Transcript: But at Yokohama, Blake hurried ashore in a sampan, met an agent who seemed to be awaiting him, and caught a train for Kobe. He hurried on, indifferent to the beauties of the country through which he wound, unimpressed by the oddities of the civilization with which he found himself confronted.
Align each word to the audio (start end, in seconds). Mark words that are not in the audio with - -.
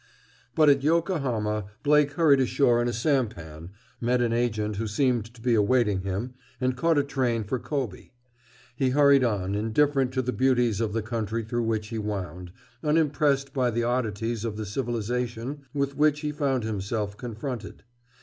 But 0.55 0.67
at 0.67 0.81
Yokohama, 0.81 1.65
Blake 1.83 2.13
hurried 2.13 2.39
ashore 2.39 2.81
in 2.81 2.87
a 2.87 2.91
sampan, 2.91 3.69
met 4.01 4.19
an 4.19 4.33
agent 4.33 4.77
who 4.77 4.87
seemed 4.87 5.25
to 5.31 5.41
be 5.41 5.53
awaiting 5.53 6.01
him, 6.01 6.33
and 6.59 6.75
caught 6.75 6.97
a 6.97 7.03
train 7.03 7.43
for 7.43 7.59
Kobe. 7.59 8.09
He 8.75 8.89
hurried 8.89 9.23
on, 9.23 9.53
indifferent 9.53 10.11
to 10.13 10.23
the 10.23 10.33
beauties 10.33 10.81
of 10.81 10.93
the 10.93 11.03
country 11.03 11.43
through 11.43 11.65
which 11.65 11.89
he 11.89 11.99
wound, 11.99 12.51
unimpressed 12.83 13.53
by 13.53 13.69
the 13.69 13.83
oddities 13.83 14.43
of 14.43 14.57
the 14.57 14.65
civilization 14.65 15.65
with 15.71 15.95
which 15.95 16.21
he 16.21 16.31
found 16.31 16.63
himself 16.63 17.15
confronted. 17.15 17.83